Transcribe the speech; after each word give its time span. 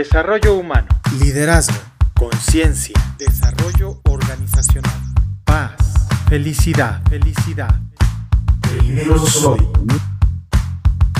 Desarrollo 0.00 0.54
humano. 0.54 0.88
Liderazgo. 1.22 1.76
Conciencia. 2.18 2.94
Desarrollo 3.18 4.00
organizacional. 4.08 4.98
Paz. 5.44 5.76
Felicidad. 6.26 7.02
Felicidad. 7.10 7.78
Primero 8.62 9.18
soy. 9.18 9.60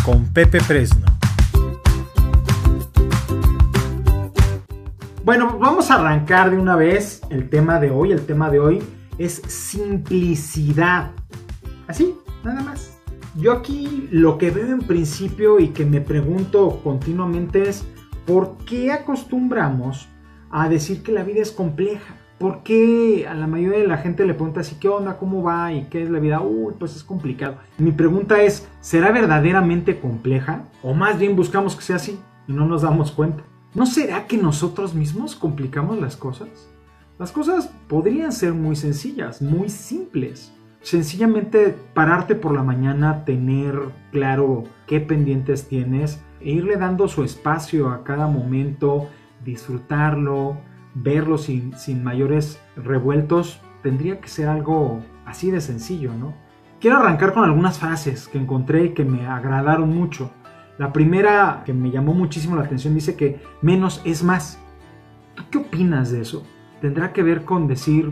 Con 0.03 0.25
Pepe 0.33 0.61
Fresno. 0.61 1.05
Bueno, 5.25 5.59
vamos 5.59 5.91
a 5.91 5.97
arrancar 5.97 6.51
de 6.51 6.57
una 6.57 6.75
vez 6.75 7.21
el 7.29 7.51
tema 7.51 7.81
de 7.81 7.91
hoy. 7.91 8.13
El 8.13 8.25
tema 8.25 8.49
de 8.49 8.61
hoy 8.61 8.83
es 9.19 9.43
simplicidad. 9.47 11.11
Así, 11.87 12.15
nada 12.43 12.63
más. 12.63 12.93
Yo 13.37 13.53
aquí 13.53 14.09
lo 14.11 14.39
que 14.39 14.51
veo 14.51 14.69
en 14.69 14.81
principio 14.81 15.61
y 15.61 15.69
que 15.69 15.85
me 15.85 16.01
pregunto 16.01 16.81
continuamente 16.83 17.69
es 17.69 17.85
¿por 18.31 18.59
qué 18.59 18.93
acostumbramos 18.93 20.09
a 20.53 20.69
decir 20.69 21.03
que 21.03 21.11
la 21.11 21.25
vida 21.25 21.43
es 21.43 21.51
compleja? 21.51 22.15
¿Por 22.39 22.63
qué 22.63 23.27
a 23.29 23.35
la 23.35 23.49
mayoría 23.49 23.81
de 23.81 23.89
la 23.89 23.99
gente 23.99 24.25
le 24.25 24.35
pregunta 24.35 24.61
así, 24.61 24.77
¿qué 24.77 24.89
onda? 24.89 25.19
¿Cómo 25.19 25.43
va? 25.43 25.73
¿Y 25.73 25.87
qué 25.87 26.05
es 26.05 26.11
la 26.11 26.21
vida? 26.21 26.41
Uy, 26.41 26.75
pues 26.79 26.95
es 26.95 27.03
complicado. 27.03 27.57
Mi 27.77 27.91
pregunta 27.91 28.41
es, 28.41 28.69
¿será 28.81 29.11
verdaderamente 29.11 29.99
compleja? 29.99 30.63
¿O 30.81 30.95
más 30.95 31.19
bien 31.19 31.35
buscamos 31.35 31.75
que 31.75 31.83
sea 31.83 31.97
así 31.97 32.21
y 32.47 32.53
no 32.53 32.67
nos 32.67 32.83
damos 32.83 33.11
cuenta? 33.11 33.43
¿No 33.75 33.85
será 33.85 34.29
que 34.29 34.37
nosotros 34.37 34.95
mismos 34.95 35.35
complicamos 35.35 36.01
las 36.01 36.17
cosas? 36.17 36.49
Las 37.19 37.33
cosas 37.33 37.69
podrían 37.89 38.31
ser 38.31 38.55
muy 38.55 38.77
sencillas, 38.77 39.43
muy 39.43 39.69
simples. 39.69 40.53
Sencillamente 40.83 41.77
pararte 41.95 42.35
por 42.35 42.55
la 42.55 42.63
mañana, 42.63 43.25
tener 43.25 43.79
claro 44.13 44.65
qué 44.87 45.01
pendientes 45.01 45.69
tienes 45.69 46.23
e 46.41 46.51
irle 46.53 46.77
dando 46.77 47.07
su 47.07 47.23
espacio 47.23 47.91
a 47.91 48.03
cada 48.03 48.27
momento, 48.27 49.09
disfrutarlo, 49.45 50.57
verlo 50.95 51.37
sin, 51.37 51.77
sin 51.77 52.03
mayores 52.03 52.61
revueltos, 52.77 53.61
tendría 53.83 54.21
que 54.21 54.29
ser 54.29 54.49
algo 54.49 55.01
así 55.27 55.51
de 55.51 55.61
sencillo, 55.61 56.13
¿no? 56.15 56.35
Quiero 56.81 56.97
arrancar 56.97 57.35
con 57.35 57.45
algunas 57.45 57.79
frases 57.79 58.27
que 58.27 58.39
encontré 58.39 58.87
y 58.87 58.95
que 58.95 59.05
me 59.05 59.27
agradaron 59.27 59.95
mucho. 59.95 60.31
La 60.79 60.95
primera 60.95 61.63
que 61.67 61.75
me 61.75 61.91
llamó 61.91 62.15
muchísimo 62.15 62.57
la 62.57 62.63
atención 62.63 62.95
dice 62.95 63.17
que 63.17 63.43
menos 63.61 64.01
es 64.07 64.23
más. 64.23 64.59
¿Tú 65.35 65.45
qué 65.51 65.59
opinas 65.59 66.11
de 66.11 66.23
eso? 66.23 66.43
Tendrá 66.81 67.13
que 67.13 67.23
ver 67.23 67.45
con 67.45 67.69
decir 67.69 68.11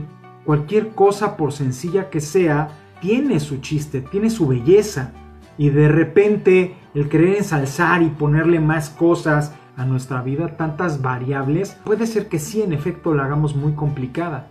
cualquier 0.49 0.95
cosa 0.95 1.37
por 1.37 1.53
sencilla 1.53 2.09
que 2.09 2.23
sea, 2.23 2.71
tiene 3.03 3.39
su 3.39 3.59
chiste, 3.59 4.01
tiene 4.01 4.31
su 4.31 4.47
belleza. 4.47 5.13
Y 5.59 5.69
de 5.69 5.89
repente 5.89 6.75
el 6.95 7.11
querer 7.11 7.37
ensalzar 7.37 8.01
y 8.01 8.09
ponerle 8.09 8.59
más 8.59 8.89
cosas 8.89 9.53
a 9.77 9.85
nuestra 9.85 10.23
vida, 10.23 10.57
tantas 10.57 11.03
variables, 11.03 11.77
puede 11.85 12.07
ser 12.07 12.31
que 12.31 12.39
sí, 12.39 12.63
en 12.63 12.73
efecto, 12.73 13.13
la 13.13 13.27
hagamos 13.27 13.55
muy 13.55 13.73
complicada. 13.73 14.47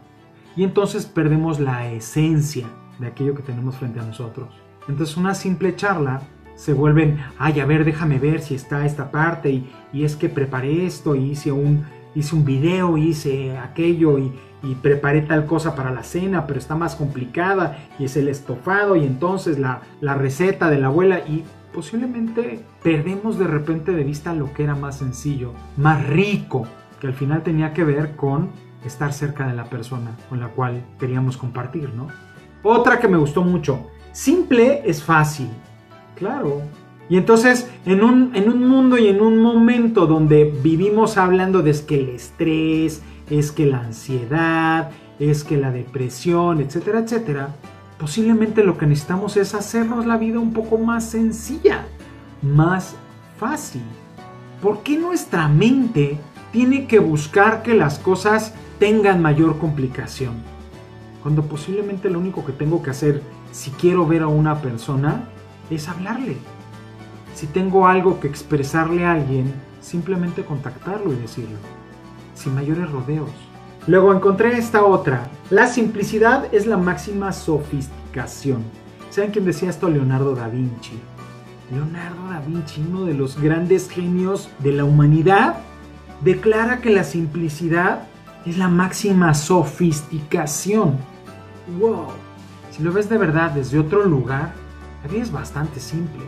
Y 0.55 0.63
entonces 0.63 1.07
perdemos 1.07 1.59
la 1.59 1.91
esencia 1.91 2.67
de 2.99 3.07
aquello 3.07 3.33
que 3.33 3.41
tenemos 3.41 3.77
frente 3.77 3.99
a 3.99 4.03
nosotros. 4.03 4.49
Entonces 4.87 5.17
una 5.17 5.33
simple 5.33 5.75
charla 5.75 6.21
se 6.53 6.73
vuelven, 6.73 7.17
ay, 7.39 7.59
a 7.59 7.65
ver, 7.65 7.85
déjame 7.85 8.19
ver 8.19 8.41
si 8.41 8.53
está 8.53 8.85
esta 8.85 9.09
parte 9.09 9.49
y, 9.49 9.67
y 9.91 10.03
es 10.03 10.15
que 10.15 10.29
preparé 10.29 10.85
esto 10.85 11.15
y 11.15 11.31
hice 11.31 11.51
un, 11.51 11.85
hice 12.17 12.35
un 12.35 12.45
video, 12.45 12.97
hice 12.97 13.57
aquello 13.57 14.17
y, 14.17 14.31
y, 14.63 14.75
preparé 14.75 15.21
tal 15.21 15.45
cosa 15.45 15.75
para 15.75 15.91
la 15.91 16.03
cena, 16.03 16.47
pero 16.47 16.59
está 16.59 16.75
más 16.75 16.95
complicada 16.95 17.77
y 17.99 18.05
es 18.05 18.17
el 18.17 18.27
estofado 18.27 18.95
y 18.95 19.05
entonces 19.05 19.59
la, 19.59 19.81
la 20.01 20.15
receta 20.15 20.69
de 20.69 20.79
la 20.79 20.87
abuela 20.87 21.19
y 21.19 21.43
posiblemente 21.73 22.65
perdemos 22.81 23.37
de 23.37 23.45
repente 23.45 23.91
de 23.91 24.03
vista 24.03 24.33
lo 24.33 24.51
que 24.53 24.63
era 24.63 24.75
más 24.75 24.97
sencillo, 24.97 25.53
más 25.77 26.05
rico, 26.07 26.65
que 26.99 27.07
al 27.07 27.13
final 27.13 27.43
tenía 27.43 27.73
que 27.73 27.83
ver 27.83 28.15
con 28.15 28.49
estar 28.83 29.13
cerca 29.13 29.47
de 29.47 29.53
la 29.53 29.65
persona 29.65 30.11
con 30.29 30.39
la 30.39 30.47
cual 30.47 30.83
queríamos 30.99 31.37
compartir, 31.37 31.93
¿no? 31.93 32.07
Otra 32.63 32.99
que 32.99 33.07
me 33.07 33.17
gustó 33.17 33.43
mucho, 33.43 33.87
simple 34.11 34.81
es 34.85 35.03
fácil, 35.03 35.49
Claro. 36.17 36.63
Y 37.09 37.17
entonces, 37.17 37.69
en 37.85 38.03
un, 38.03 38.35
en 38.35 38.49
un, 38.49 38.67
mundo 38.67 38.97
y 38.97 39.07
en 39.07 39.21
un 39.21 39.41
momento 39.41 40.07
donde 40.07 40.43
vivimos 40.43 41.17
hablando 41.17 41.61
de 41.61 41.71
es 41.71 41.81
que 41.81 41.99
el 41.99 42.09
estrés, 42.09 43.01
es 43.29 43.51
que 43.51 43.65
la 43.65 43.79
ansiedad, 43.79 44.91
es 45.19 45.43
que 45.43 45.57
la 45.57 45.71
depresión, 45.71 46.59
etcétera, 46.59 46.99
etcétera, 46.99 47.55
posiblemente 47.97 48.63
lo 48.63 48.77
que 48.77 48.85
necesitamos 48.85 49.37
es 49.37 49.53
hacernos 49.53 50.05
la 50.05 50.17
vida 50.17 50.39
un 50.39 50.53
poco 50.53 50.77
más 50.77 51.09
sencilla, 51.09 51.85
más 52.41 52.95
fácil. 53.39 53.83
¿Por 54.61 54.83
qué 54.83 54.97
nuestra 54.97 55.47
mente 55.47 56.19
tiene 56.51 56.87
que 56.87 56.99
buscar 56.99 57.63
que 57.63 57.73
las 57.73 57.99
cosas 57.99 58.53
tengan 58.79 59.21
mayor 59.21 59.59
complicación? 59.59 60.33
Cuando 61.23 61.43
posiblemente 61.43 62.09
lo 62.09 62.19
único 62.19 62.45
que 62.45 62.53
tengo 62.53 62.81
que 62.81 62.89
hacer 62.89 63.21
si 63.51 63.71
quiero 63.71 64.05
ver 64.05 64.23
a 64.23 64.27
una 64.27 64.61
persona 64.61 65.29
es 65.69 65.87
hablarle. 65.87 66.37
Si 67.37 67.45
tengo 67.45 67.85
algo 67.85 68.19
que 68.19 68.27
expresarle 68.27 69.05
a 69.05 69.11
alguien, 69.11 69.53
simplemente 69.79 70.43
contactarlo 70.43 71.13
y 71.13 71.17
decirlo, 71.17 71.59
sin 72.33 72.55
mayores 72.55 72.89
rodeos. 72.89 73.29
Luego 73.85 74.11
encontré 74.11 74.57
esta 74.57 74.83
otra. 74.83 75.29
La 75.51 75.67
simplicidad 75.67 76.51
es 76.51 76.65
la 76.65 76.77
máxima 76.77 77.31
sofisticación. 77.31 78.63
¿Saben 79.11 79.29
quién 79.29 79.45
decía 79.45 79.69
esto? 79.69 79.87
Leonardo 79.87 80.33
da 80.33 80.47
Vinci. 80.47 80.99
Leonardo 81.71 82.27
da 82.27 82.39
Vinci, 82.39 82.83
uno 82.89 83.05
de 83.05 83.13
los 83.13 83.39
grandes 83.39 83.87
genios 83.87 84.49
de 84.57 84.71
la 84.71 84.85
humanidad, 84.85 85.57
declara 86.21 86.79
que 86.79 86.89
la 86.89 87.03
simplicidad 87.03 88.07
es 88.47 88.57
la 88.57 88.67
máxima 88.67 89.35
sofisticación. 89.35 90.97
¡Wow! 91.79 92.07
Si 92.71 92.81
lo 92.81 92.91
ves 92.91 93.09
de 93.09 93.19
verdad 93.19 93.51
desde 93.51 93.77
otro 93.77 94.05
lugar, 94.05 94.53
la 95.07 95.17
es 95.21 95.31
bastante 95.31 95.79
simple. 95.79 96.23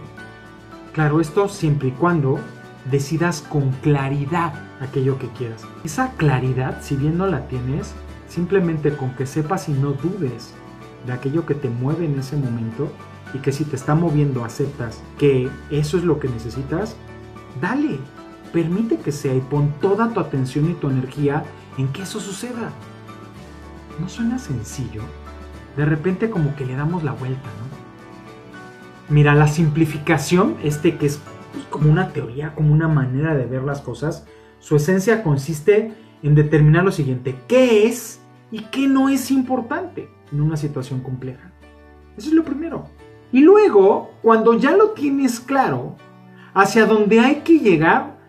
Claro, 0.99 1.21
esto 1.21 1.47
siempre 1.47 1.87
y 1.87 1.91
cuando 1.91 2.39
decidas 2.91 3.39
con 3.39 3.71
claridad 3.71 4.51
aquello 4.81 5.17
que 5.17 5.29
quieras. 5.29 5.63
Esa 5.85 6.11
claridad, 6.17 6.81
si 6.81 6.97
bien 6.97 7.17
no 7.17 7.25
la 7.25 7.47
tienes, 7.47 7.93
simplemente 8.27 8.93
con 8.97 9.11
que 9.11 9.25
sepas 9.25 9.69
y 9.69 9.71
no 9.71 9.93
dudes 9.93 10.53
de 11.07 11.13
aquello 11.13 11.45
que 11.45 11.55
te 11.55 11.69
mueve 11.69 12.03
en 12.03 12.19
ese 12.19 12.35
momento 12.35 12.91
y 13.33 13.37
que 13.37 13.53
si 13.53 13.63
te 13.63 13.77
está 13.77 13.95
moviendo 13.95 14.43
aceptas 14.43 15.01
que 15.17 15.49
eso 15.71 15.97
es 15.97 16.03
lo 16.03 16.19
que 16.19 16.27
necesitas, 16.27 16.97
dale, 17.61 17.97
permite 18.51 18.97
que 18.97 19.13
sea 19.13 19.33
y 19.33 19.39
pon 19.39 19.71
toda 19.79 20.13
tu 20.13 20.19
atención 20.19 20.69
y 20.69 20.73
tu 20.73 20.89
energía 20.89 21.45
en 21.77 21.87
que 21.93 22.01
eso 22.01 22.19
suceda. 22.19 22.71
¿No 24.01 24.09
suena 24.09 24.37
sencillo? 24.37 25.03
De 25.77 25.85
repente 25.85 26.29
como 26.29 26.53
que 26.57 26.65
le 26.65 26.75
damos 26.75 27.05
la 27.05 27.13
vuelta, 27.13 27.47
¿no? 27.61 27.68
Mira, 29.09 29.33
la 29.33 29.47
simplificación, 29.47 30.57
este 30.63 30.97
que 30.97 31.07
es 31.07 31.19
pues, 31.51 31.65
como 31.65 31.91
una 31.91 32.09
teoría, 32.09 32.53
como 32.53 32.71
una 32.73 32.87
manera 32.87 33.35
de 33.35 33.47
ver 33.47 33.63
las 33.63 33.81
cosas, 33.81 34.27
su 34.59 34.75
esencia 34.75 35.23
consiste 35.23 35.93
en 36.21 36.35
determinar 36.35 36.83
lo 36.83 36.91
siguiente, 36.91 37.35
qué 37.47 37.87
es 37.87 38.21
y 38.51 38.59
qué 38.65 38.87
no 38.87 39.09
es 39.09 39.31
importante 39.31 40.09
en 40.31 40.41
una 40.41 40.57
situación 40.57 41.01
compleja. 41.01 41.51
Eso 42.17 42.29
es 42.29 42.35
lo 42.35 42.43
primero. 42.43 42.85
Y 43.31 43.41
luego, 43.41 44.11
cuando 44.21 44.53
ya 44.53 44.71
lo 44.77 44.91
tienes 44.91 45.39
claro, 45.39 45.95
hacia 46.53 46.85
donde 46.85 47.19
hay 47.19 47.37
que 47.37 47.59
llegar 47.59 48.19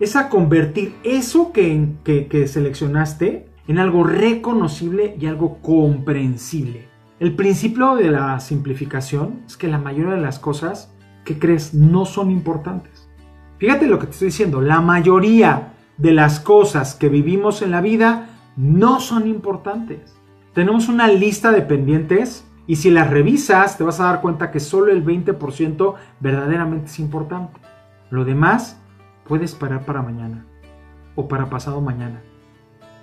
es 0.00 0.16
a 0.16 0.28
convertir 0.28 0.96
eso 1.04 1.52
que, 1.52 1.90
que, 2.02 2.26
que 2.26 2.48
seleccionaste 2.48 3.46
en 3.68 3.78
algo 3.78 4.02
reconocible 4.02 5.16
y 5.20 5.26
algo 5.26 5.58
comprensible. 5.62 6.88
El 7.20 7.36
principio 7.36 7.94
de 7.94 8.10
la 8.10 8.40
simplificación 8.40 9.42
es 9.46 9.56
que 9.56 9.68
la 9.68 9.78
mayoría 9.78 10.14
de 10.14 10.20
las 10.20 10.40
cosas 10.40 10.92
que 11.24 11.38
crees 11.38 11.72
no 11.72 12.06
son 12.06 12.32
importantes. 12.32 13.08
Fíjate 13.58 13.86
lo 13.86 14.00
que 14.00 14.06
te 14.06 14.12
estoy 14.12 14.26
diciendo, 14.26 14.60
la 14.60 14.80
mayoría 14.80 15.74
de 15.96 16.12
las 16.12 16.40
cosas 16.40 16.96
que 16.96 17.08
vivimos 17.08 17.62
en 17.62 17.70
la 17.70 17.80
vida 17.80 18.30
no 18.56 18.98
son 18.98 19.28
importantes. 19.28 20.16
Tenemos 20.54 20.88
una 20.88 21.06
lista 21.06 21.52
de 21.52 21.62
pendientes 21.62 22.48
y 22.66 22.76
si 22.76 22.90
las 22.90 23.08
revisas 23.08 23.78
te 23.78 23.84
vas 23.84 24.00
a 24.00 24.06
dar 24.06 24.20
cuenta 24.20 24.50
que 24.50 24.58
solo 24.58 24.90
el 24.90 25.04
20% 25.04 25.94
verdaderamente 26.18 26.86
es 26.86 26.98
importante. 26.98 27.60
Lo 28.10 28.24
demás 28.24 28.80
puedes 29.28 29.52
esperar 29.52 29.86
para 29.86 30.02
mañana 30.02 30.46
o 31.14 31.28
para 31.28 31.48
pasado 31.48 31.80
mañana. 31.80 32.22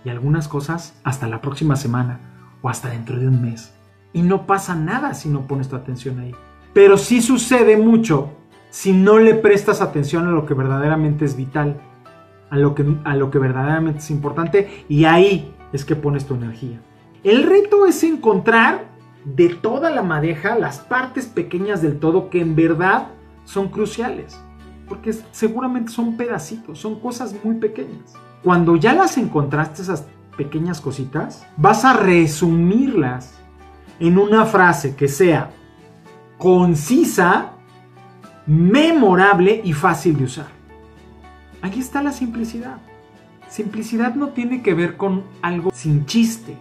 Y 0.04 0.10
algunas 0.10 0.50
cosas 0.50 1.00
hasta 1.06 1.30
la 1.30 1.40
próxima 1.40 1.78
semana 1.78 2.20
o 2.62 2.68
hasta 2.68 2.90
dentro 2.90 3.18
de 3.18 3.30
un 3.30 3.42
mes 3.42 3.74
y 4.14 4.22
no 4.22 4.46
pasa 4.46 4.76
nada 4.76 5.14
si 5.14 5.30
no 5.30 5.48
pones 5.48 5.70
tu 5.70 5.76
atención 5.76 6.20
ahí. 6.20 6.36
Pero 6.74 6.98
sí 6.98 7.22
sucede 7.22 7.78
mucho 7.78 8.30
si 8.70 8.94
no 8.94 9.20
le 9.20 9.36
prestas 9.36 9.82
atención 9.82 10.28
a 10.28 10.32
lo 10.32 10.46
que 10.46 10.54
verdaderamente 10.54 11.26
es 11.26 11.36
vital, 11.36 11.82
a 12.50 12.58
lo 12.58 12.74
que, 12.76 12.86
a 13.04 13.16
lo 13.16 13.30
que 13.32 13.40
verdaderamente 13.40 14.00
es 14.00 14.12
importante 14.12 14.86
y 14.88 15.06
ahí 15.06 15.54
es 15.74 15.86
que 15.86 15.96
pones 15.96 16.26
tu 16.26 16.36
energía. 16.36 16.80
El 17.24 17.44
reto 17.44 17.86
es 17.86 18.04
encontrar 18.04 18.86
de 19.26 19.50
toda 19.50 19.92
la 19.92 20.02
madeja 20.02 20.58
las 20.58 20.80
partes 20.80 21.28
pequeñas 21.28 21.82
del 21.82 22.00
todo 22.00 22.30
que 22.30 22.42
en 22.42 22.56
verdad 22.56 23.10
son 23.46 23.70
cruciales. 23.70 24.40
porque 24.88 25.14
seguramente 25.32 25.90
son 25.90 26.18
pedacitos, 26.18 26.80
son 26.80 27.00
cosas 27.00 27.34
muy 27.46 27.56
pequeñas. 27.56 28.14
Cuando 28.44 28.76
ya 28.76 28.94
las 28.94 29.18
encontraste, 29.18 29.84
esas 29.84 30.06
pequeñas 30.36 30.82
cositas, 30.82 31.48
vas 31.56 31.86
a 31.86 31.94
resumirlas 31.94 33.41
en 34.02 34.18
una 34.18 34.46
frase 34.46 34.96
que 34.96 35.08
sea 35.08 35.52
concisa, 36.40 37.52
memorable 38.48 39.62
y 39.64 39.74
fácil 39.74 40.18
de 40.18 40.24
usar. 40.24 40.48
Aquí 41.62 41.80
está 41.80 42.02
la 42.02 42.12
simplicidad. 42.12 42.78
Simplicidad 43.48 44.16
no 44.16 44.30
tiene 44.30 44.64
que 44.64 44.74
ver 44.74 44.98
con 44.98 45.24
algo 45.44 45.70
sin 45.72 46.08
chiste. 46.08 46.58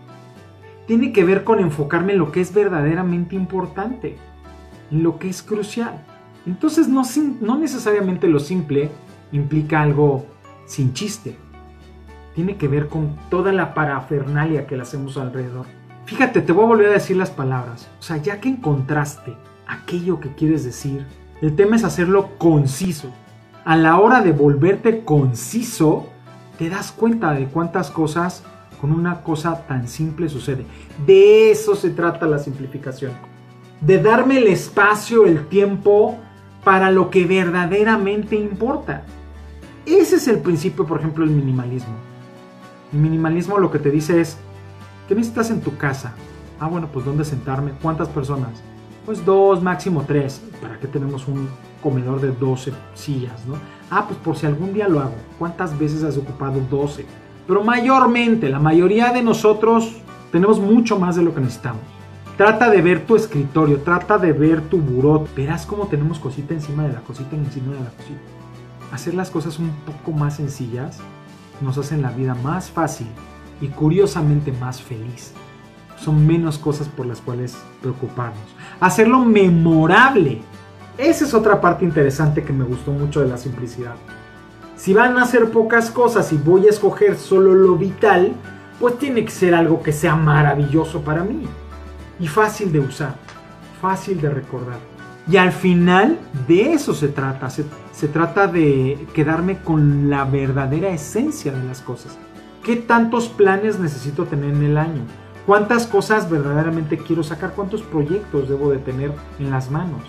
Tiene 0.87 1.15
que 1.15 1.25
ver 1.25 1.43
con 1.43 1.61
enfocarme 1.61 2.13
en 2.13 2.19
lo 2.19 2.31
que 2.31 2.43
es 2.43 2.53
verdaderamente 2.53 3.37
importante, 3.37 4.19
en 4.91 5.03
lo 5.03 5.19
que 5.19 5.31
es 5.31 5.43
crucial. 5.43 6.05
Entonces 6.45 6.89
no, 6.89 7.03
no 7.41 7.57
necesariamente 7.57 8.29
lo 8.29 8.39
simple 8.41 8.91
implica 9.33 9.81
algo 9.81 10.27
sin 10.67 10.93
chiste. 10.93 11.37
Tiene 12.35 12.57
que 12.59 12.69
ver 12.69 12.89
con 12.89 13.17
toda 13.31 13.51
la 13.51 13.73
parafernalia 13.73 14.67
que 14.67 14.77
le 14.77 14.83
hacemos 14.83 15.17
alrededor. 15.17 15.80
Fíjate, 16.07 16.41
te 16.41 16.53
voy 16.53 16.65
a 16.65 16.69
volver 16.69 16.89
a 16.89 16.95
decir 16.95 17.17
las 17.17 17.31
palabras. 17.31 17.89
O 17.99 18.03
sea, 18.03 18.17
ya 18.17 18.41
que 18.41 18.49
encontraste 18.49 19.37
aquello 19.67 20.21
que 20.21 20.35
quieres 20.35 20.65
decir, 20.65 21.07
el 21.41 21.55
tema 21.57 21.77
es 21.77 21.85
hacerlo 21.85 22.31
conciso. 22.39 23.11
A 23.65 23.77
la 23.77 23.99
hora 23.99 24.21
de 24.21 24.33
volverte 24.33 25.05
conciso, 25.05 26.07
te 26.59 26.69
das 26.69 26.93
cuenta 26.93 27.33
de 27.33 27.47
cuántas 27.47 27.91
cosas 27.91 28.43
con 28.81 28.93
una 28.93 29.23
cosa 29.23 29.67
tan 29.67 29.89
simple 29.89 30.29
sucede. 30.29 30.65
De 31.07 31.51
eso 31.51 31.75
se 31.75 31.91
trata 31.91 32.27
la 32.27 32.39
simplificación. 32.39 33.13
De 33.81 34.03
darme 34.03 34.39
el 34.39 34.47
espacio, 34.47 35.27
el 35.27 35.47
tiempo 35.47 36.19
para 36.65 36.91
lo 36.91 37.11
que 37.11 37.25
verdaderamente 37.25 38.37
importa. 38.37 39.05
Ese 39.87 40.17
es 40.17 40.29
el 40.29 40.39
principio, 40.41 40.87
por 40.87 41.01
ejemplo, 41.01 41.25
del 41.25 41.35
minimalismo. 41.35 41.95
El 42.93 42.99
minimalismo 42.99 43.59
lo 43.59 43.71
que 43.71 43.79
te 43.79 43.91
dice 43.91 44.21
es, 44.21 44.39
¿qué 45.11 45.17
necesitas 45.17 45.51
en 45.51 45.61
tu 45.61 45.77
casa? 45.77 46.15
Ah, 46.61 46.69
bueno, 46.69 46.89
pues 46.93 47.05
¿dónde 47.05 47.25
sentarme? 47.25 47.73
¿Cuántas 47.83 48.09
personas? 48.09 48.63
Pues 49.05 49.25
dos, 49.25 49.61
máximo 49.61 50.05
tres. 50.07 50.41
¿Para 50.63 50.79
qué 50.79 50.87
tenemos 50.87 51.27
un 51.27 51.49
comedor 51.83 52.21
de 52.21 52.31
12 52.31 52.73
sillas, 52.95 53.45
no? 53.45 53.57
Ah, 53.91 54.05
pues 54.07 54.21
por 54.21 54.37
si 54.37 54.47
algún 54.47 54.73
día 54.73 54.87
lo 54.87 55.01
hago. 55.01 55.17
¿Cuántas 55.37 55.77
veces 55.77 56.05
has 56.05 56.17
ocupado 56.17 56.61
12? 56.71 57.07
Pero 57.45 57.65
mayormente, 57.65 58.49
la 58.49 58.61
mayoría 58.61 59.13
de 59.13 59.21
nosotros 59.21 59.97
tenemos 60.31 60.61
mucho 60.61 60.97
más 60.97 61.17
de 61.17 61.25
lo 61.25 61.35
que 61.35 61.41
necesitamos. 61.41 61.83
Trata 62.37 62.71
de 62.71 62.81
ver 62.81 63.05
tu 63.05 63.17
escritorio, 63.17 63.81
trata 63.81 64.17
de 64.17 64.33
ver 64.33 64.61
tu 64.61 64.79
buró. 64.79 65.27
Verás 65.35 65.67
cómo 65.67 65.89
tenemos 65.89 66.21
cosita 66.21 66.55
encima 66.55 66.85
de 66.85 66.93
la 66.93 67.01
cosita 67.01 67.35
encima 67.35 67.73
de 67.73 67.81
la 67.81 67.91
cosita. 67.91 68.21
Hacer 68.93 69.15
las 69.15 69.29
cosas 69.29 69.59
un 69.59 69.73
poco 69.85 70.13
más 70.13 70.37
sencillas 70.37 71.01
nos 71.61 71.79
hacen 71.79 72.01
la 72.01 72.13
vida 72.13 72.37
más 72.37 72.71
fácil 72.71 73.09
y 73.61 73.69
curiosamente 73.69 74.53
más 74.53 74.81
feliz. 74.81 75.33
Son 75.97 76.27
menos 76.27 76.59
cosas 76.59 76.89
por 76.89 77.07
las 77.07 77.21
cuales 77.21 77.57
preocuparnos. 77.81 78.41
Hacerlo 78.81 79.21
memorable. 79.25 80.41
Esa 80.97 81.25
es 81.25 81.35
otra 81.35 81.61
parte 81.61 81.85
interesante 81.85 82.43
que 82.43 82.53
me 82.53 82.65
gustó 82.65 82.91
mucho 82.91 83.21
de 83.21 83.29
la 83.29 83.37
simplicidad. 83.37 83.95
Si 84.77 84.95
van 84.95 85.19
a 85.19 85.23
hacer 85.23 85.51
pocas 85.51 85.91
cosas 85.91 86.33
y 86.33 86.39
voy 86.39 86.67
a 86.67 86.71
escoger 86.71 87.17
solo 87.17 87.55
lo 87.55 87.77
vital, 87.77 88.33
pues 88.79 88.99
tiene 88.99 89.25
que 89.25 89.31
ser 89.31 89.55
algo 89.55 89.83
que 89.83 89.93
sea 89.93 90.17
maravilloso 90.17 91.03
para 91.03 91.23
mí 91.23 91.47
y 92.19 92.27
fácil 92.27 92.73
de 92.73 92.81
usar, 92.81 93.15
fácil 93.81 94.21
de 94.21 94.31
recordar. 94.31 94.79
Y 95.31 95.37
al 95.37 95.53
final 95.53 96.19
de 96.49 96.73
eso 96.73 96.95
se 96.95 97.09
trata, 97.09 97.51
se, 97.51 97.65
se, 97.93 98.09
trata 98.09 98.47
de 98.47 99.07
quedarme 99.15 99.59
con 99.59 100.09
la 100.09 100.25
verdadera 100.25 100.89
esencia 100.89 101.53
de 101.53 101.63
las 101.65 101.83
cosas. 101.83 102.17
¿Qué 102.65 102.77
tantos 102.77 103.29
planes 103.29 103.79
necesito 103.79 104.27
tener 104.27 104.51
en 104.55 104.63
el 104.63 104.77
año? 104.77 105.01
¿Cuántas 105.47 105.87
cosas 105.87 106.31
verdaderamente 106.31 106.99
quiero 106.99 107.23
sacar? 107.23 107.55
¿Cuántos 107.55 107.81
proyectos 107.81 108.51
debo 108.51 108.71
de 108.71 108.77
tener 108.77 109.13
en 109.39 109.51
las 109.51 109.71
manos? 109.71 110.03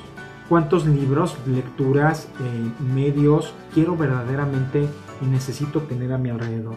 ¿Cuántos 0.49 0.85
libros, 0.85 1.37
lecturas, 1.47 2.27
eh, 2.41 2.83
medios 2.93 3.53
quiero 3.73 3.95
verdaderamente 3.95 4.85
y 5.21 5.25
necesito 5.27 5.83
tener 5.83 6.11
a 6.11 6.17
mi 6.17 6.29
alrededor? 6.29 6.75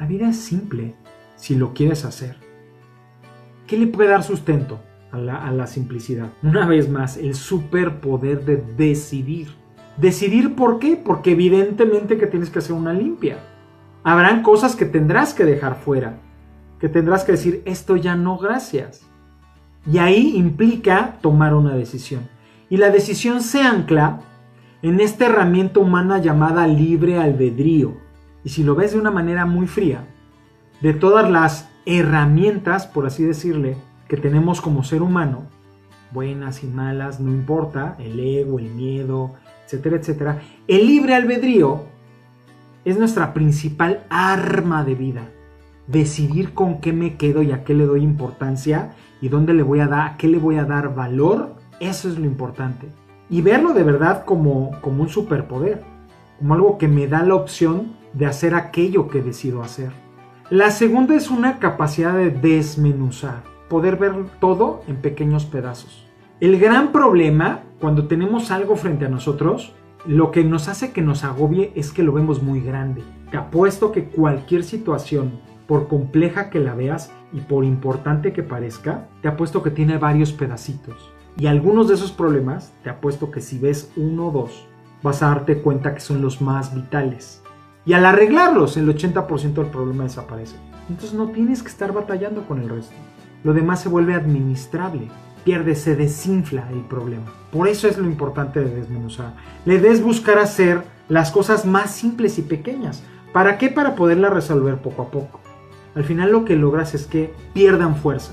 La 0.00 0.06
vida 0.06 0.28
es 0.30 0.38
simple 0.38 0.96
si 1.36 1.54
lo 1.54 1.72
quieres 1.72 2.04
hacer. 2.04 2.36
¿Qué 3.68 3.78
le 3.78 3.86
puede 3.86 4.10
dar 4.10 4.24
sustento 4.24 4.80
a 5.12 5.18
la, 5.18 5.46
a 5.46 5.52
la 5.52 5.68
simplicidad? 5.68 6.30
Una 6.42 6.66
vez 6.66 6.90
más, 6.90 7.18
el 7.18 7.36
superpoder 7.36 8.44
de 8.44 8.56
decidir. 8.56 9.46
¿Decidir 9.96 10.56
por 10.56 10.80
qué? 10.80 10.96
Porque 10.96 11.30
evidentemente 11.30 12.18
que 12.18 12.26
tienes 12.26 12.50
que 12.50 12.58
hacer 12.58 12.72
una 12.74 12.92
limpia. 12.92 13.38
Habrán 14.06 14.44
cosas 14.44 14.76
que 14.76 14.84
tendrás 14.84 15.34
que 15.34 15.44
dejar 15.44 15.74
fuera, 15.74 16.20
que 16.78 16.88
tendrás 16.88 17.24
que 17.24 17.32
decir, 17.32 17.62
esto 17.64 17.96
ya 17.96 18.14
no, 18.14 18.38
gracias. 18.38 19.04
Y 19.84 19.98
ahí 19.98 20.36
implica 20.36 21.16
tomar 21.20 21.54
una 21.54 21.74
decisión. 21.74 22.28
Y 22.70 22.76
la 22.76 22.90
decisión 22.90 23.42
se 23.42 23.62
ancla 23.62 24.20
en 24.80 25.00
esta 25.00 25.26
herramienta 25.26 25.80
humana 25.80 26.18
llamada 26.18 26.68
libre 26.68 27.18
albedrío. 27.18 27.96
Y 28.44 28.50
si 28.50 28.62
lo 28.62 28.76
ves 28.76 28.92
de 28.92 29.00
una 29.00 29.10
manera 29.10 29.44
muy 29.44 29.66
fría, 29.66 30.06
de 30.80 30.94
todas 30.94 31.28
las 31.28 31.68
herramientas, 31.84 32.86
por 32.86 33.06
así 33.06 33.24
decirle, 33.24 33.76
que 34.06 34.16
tenemos 34.16 34.60
como 34.60 34.84
ser 34.84 35.02
humano, 35.02 35.48
buenas 36.12 36.62
y 36.62 36.68
malas, 36.68 37.18
no 37.18 37.32
importa, 37.32 37.96
el 37.98 38.20
ego, 38.20 38.60
el 38.60 38.70
miedo, 38.70 39.34
etcétera, 39.64 39.96
etcétera, 39.96 40.42
el 40.68 40.86
libre 40.86 41.16
albedrío 41.16 41.95
es 42.86 42.96
nuestra 42.96 43.34
principal 43.34 44.04
arma 44.10 44.84
de 44.84 44.94
vida. 44.94 45.22
Decidir 45.88 46.54
con 46.54 46.80
qué 46.80 46.92
me 46.92 47.16
quedo 47.16 47.42
y 47.42 47.50
a 47.50 47.64
qué 47.64 47.74
le 47.74 47.84
doy 47.84 48.02
importancia 48.02 48.94
y 49.20 49.28
dónde 49.28 49.54
le 49.54 49.64
voy 49.64 49.80
a 49.80 49.88
dar, 49.88 50.16
qué 50.16 50.28
le 50.28 50.38
voy 50.38 50.56
a 50.56 50.64
dar 50.64 50.94
valor, 50.94 51.56
eso 51.80 52.08
es 52.08 52.16
lo 52.16 52.24
importante. 52.24 52.86
Y 53.28 53.42
verlo 53.42 53.74
de 53.74 53.82
verdad 53.82 54.24
como, 54.24 54.70
como 54.82 55.02
un 55.02 55.08
superpoder, 55.08 55.82
como 56.38 56.54
algo 56.54 56.78
que 56.78 56.86
me 56.86 57.08
da 57.08 57.24
la 57.24 57.34
opción 57.34 57.96
de 58.12 58.26
hacer 58.26 58.54
aquello 58.54 59.08
que 59.08 59.20
decido 59.20 59.62
hacer. 59.62 59.90
La 60.48 60.70
segunda 60.70 61.16
es 61.16 61.28
una 61.28 61.58
capacidad 61.58 62.14
de 62.14 62.30
desmenuzar, 62.30 63.42
poder 63.68 63.96
ver 63.96 64.12
todo 64.38 64.82
en 64.86 64.94
pequeños 64.98 65.44
pedazos. 65.44 66.06
El 66.38 66.56
gran 66.60 66.92
problema 66.92 67.62
cuando 67.80 68.06
tenemos 68.06 68.52
algo 68.52 68.76
frente 68.76 69.06
a 69.06 69.08
nosotros, 69.08 69.74
lo 70.04 70.30
que 70.30 70.44
nos 70.44 70.68
hace 70.68 70.92
que 70.92 71.02
nos 71.02 71.24
agobie 71.24 71.72
es 71.74 71.92
que 71.92 72.02
lo 72.02 72.12
vemos 72.12 72.42
muy 72.42 72.60
grande. 72.60 73.02
Te 73.30 73.36
apuesto 73.36 73.92
que 73.92 74.04
cualquier 74.04 74.62
situación, 74.62 75.40
por 75.66 75.88
compleja 75.88 76.50
que 76.50 76.60
la 76.60 76.74
veas 76.74 77.12
y 77.32 77.40
por 77.40 77.64
importante 77.64 78.32
que 78.32 78.42
parezca, 78.42 79.08
te 79.22 79.28
apuesto 79.28 79.62
que 79.62 79.70
tiene 79.70 79.98
varios 79.98 80.32
pedacitos. 80.32 81.12
Y 81.38 81.46
algunos 81.46 81.88
de 81.88 81.94
esos 81.94 82.12
problemas, 82.12 82.72
te 82.82 82.90
apuesto 82.90 83.30
que 83.30 83.40
si 83.40 83.58
ves 83.58 83.92
uno 83.96 84.28
o 84.28 84.30
dos, 84.30 84.68
vas 85.02 85.22
a 85.22 85.28
darte 85.28 85.60
cuenta 85.60 85.94
que 85.94 86.00
son 86.00 86.22
los 86.22 86.40
más 86.40 86.74
vitales. 86.74 87.42
Y 87.84 87.92
al 87.92 88.06
arreglarlos, 88.06 88.76
el 88.76 88.88
80% 88.88 89.54
del 89.54 89.66
problema 89.66 90.04
desaparece. 90.04 90.56
Entonces 90.88 91.14
no 91.14 91.28
tienes 91.28 91.62
que 91.62 91.68
estar 91.68 91.92
batallando 91.92 92.46
con 92.46 92.60
el 92.60 92.68
resto. 92.68 92.94
Lo 93.44 93.52
demás 93.52 93.80
se 93.80 93.88
vuelve 93.88 94.14
administrable. 94.14 95.08
Pierde, 95.46 95.76
se 95.76 95.94
desinfla 95.94 96.68
el 96.72 96.80
problema. 96.80 97.26
Por 97.52 97.68
eso 97.68 97.86
es 97.86 97.98
lo 97.98 98.06
importante 98.06 98.58
de 98.58 98.74
desmenuzar. 98.74 99.34
Le 99.64 99.78
des 99.78 100.02
buscar 100.02 100.40
hacer 100.40 100.82
las 101.08 101.30
cosas 101.30 101.64
más 101.64 101.92
simples 101.92 102.36
y 102.40 102.42
pequeñas. 102.42 103.04
¿Para 103.32 103.56
qué? 103.56 103.68
Para 103.68 103.94
poderlas 103.94 104.32
resolver 104.32 104.78
poco 104.78 105.02
a 105.02 105.10
poco. 105.12 105.38
Al 105.94 106.02
final 106.02 106.32
lo 106.32 106.44
que 106.44 106.56
logras 106.56 106.94
es 106.96 107.06
que 107.06 107.32
pierdan 107.54 107.94
fuerza. 107.94 108.32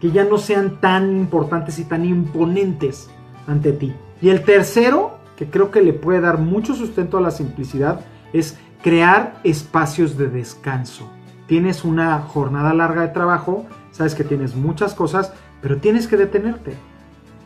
Que 0.00 0.10
ya 0.10 0.24
no 0.24 0.38
sean 0.38 0.80
tan 0.80 1.16
importantes 1.16 1.78
y 1.78 1.84
tan 1.84 2.04
imponentes 2.04 3.08
ante 3.46 3.70
ti. 3.70 3.94
Y 4.20 4.30
el 4.30 4.42
tercero, 4.42 5.20
que 5.36 5.48
creo 5.48 5.70
que 5.70 5.80
le 5.80 5.92
puede 5.92 6.20
dar 6.20 6.38
mucho 6.38 6.74
sustento 6.74 7.18
a 7.18 7.20
la 7.20 7.30
simplicidad, 7.30 8.00
es 8.32 8.58
crear 8.82 9.38
espacios 9.44 10.18
de 10.18 10.26
descanso. 10.26 11.08
Tienes 11.46 11.84
una 11.84 12.18
jornada 12.22 12.74
larga 12.74 13.02
de 13.02 13.08
trabajo, 13.14 13.64
sabes 13.92 14.16
que 14.16 14.24
tienes 14.24 14.56
muchas 14.56 14.92
cosas, 14.92 15.32
pero 15.62 15.78
tienes 15.78 16.06
que 16.06 16.16
detenerte. 16.16 16.74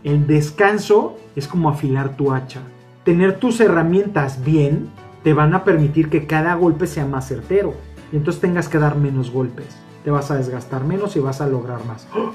El 0.02 0.26
descanso 0.26 1.18
es 1.36 1.46
como 1.46 1.68
afilar 1.68 2.16
tu 2.16 2.32
hacha. 2.32 2.60
Tener 3.04 3.38
tus 3.38 3.60
herramientas 3.60 4.44
bien 4.44 4.88
te 5.22 5.34
van 5.34 5.54
a 5.54 5.64
permitir 5.64 6.08
que 6.08 6.26
cada 6.26 6.54
golpe 6.54 6.86
sea 6.86 7.06
más 7.06 7.28
certero 7.28 7.74
y 8.12 8.16
entonces 8.16 8.40
tengas 8.40 8.68
que 8.68 8.78
dar 8.78 8.96
menos 8.96 9.30
golpes. 9.30 9.76
Te 10.04 10.10
vas 10.10 10.30
a 10.30 10.36
desgastar 10.36 10.84
menos 10.84 11.16
y 11.16 11.20
vas 11.20 11.40
a 11.40 11.46
lograr 11.46 11.84
más. 11.84 12.08
¡Oh! 12.14 12.32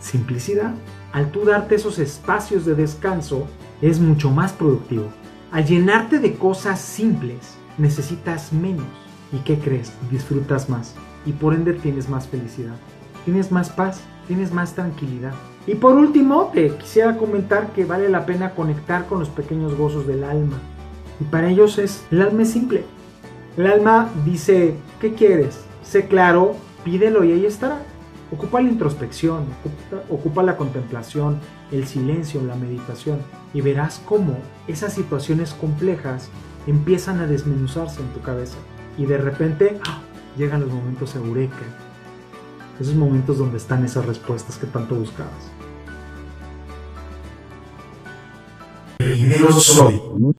Simplicidad. 0.00 0.72
Al 1.12 1.30
tú 1.30 1.44
darte 1.44 1.76
esos 1.76 1.98
espacios 1.98 2.64
de 2.64 2.74
descanso 2.74 3.46
es 3.80 4.00
mucho 4.00 4.30
más 4.30 4.52
productivo. 4.52 5.06
Al 5.52 5.66
llenarte 5.66 6.18
de 6.18 6.34
cosas 6.34 6.80
simples, 6.80 7.56
necesitas 7.78 8.52
menos. 8.52 8.86
¿Y 9.32 9.38
qué 9.38 9.58
crees? 9.58 9.92
Disfrutas 10.10 10.68
más 10.68 10.94
y 11.26 11.32
por 11.32 11.54
ende 11.54 11.72
tienes 11.74 12.08
más 12.08 12.26
felicidad. 12.26 12.76
Tienes 13.24 13.52
más 13.52 13.70
paz, 13.70 14.00
tienes 14.26 14.52
más 14.52 14.74
tranquilidad. 14.74 15.32
Y 15.66 15.74
por 15.74 15.94
último, 15.96 16.50
te 16.52 16.76
quisiera 16.76 17.16
comentar 17.16 17.72
que 17.72 17.84
vale 17.84 18.08
la 18.08 18.26
pena 18.26 18.54
conectar 18.54 19.06
con 19.06 19.20
los 19.20 19.28
pequeños 19.28 19.74
gozos 19.76 20.06
del 20.06 20.24
alma. 20.24 20.58
Y 21.20 21.24
para 21.24 21.50
ellos 21.50 21.78
es, 21.78 22.04
el 22.10 22.22
alma 22.22 22.44
simple. 22.44 22.84
El 23.56 23.66
alma 23.66 24.08
dice, 24.24 24.74
¿qué 25.00 25.14
quieres? 25.14 25.64
Sé 25.82 26.06
claro, 26.06 26.56
pídelo 26.84 27.24
y 27.24 27.32
ahí 27.32 27.46
estará. 27.46 27.82
Ocupa 28.32 28.60
la 28.60 28.68
introspección, 28.68 29.44
ocupa, 29.64 30.04
ocupa, 30.08 30.42
la 30.44 30.56
contemplación, 30.56 31.40
el 31.72 31.86
silencio, 31.86 32.40
la 32.42 32.54
meditación 32.54 33.18
y 33.52 33.60
verás 33.60 34.00
cómo 34.04 34.36
esas 34.68 34.92
situaciones 34.92 35.52
complejas 35.52 36.28
empiezan 36.68 37.18
a 37.18 37.26
desmenuzarse 37.26 38.00
en 38.00 38.08
tu 38.08 38.20
cabeza 38.20 38.58
y 38.96 39.06
de 39.06 39.18
repente 39.18 39.78
¡ah! 39.84 40.00
llegan 40.36 40.60
los 40.60 40.72
momentos 40.72 41.16
eureka, 41.16 41.56
esos 42.80 42.94
momentos 42.94 43.38
donde 43.38 43.58
están 43.58 43.84
esas 43.84 44.06
respuestas 44.06 44.56
que 44.56 44.66
tanto 44.66 44.94
buscabas. 44.94 45.50
Primero 48.98 49.52
soy. 49.52 50.00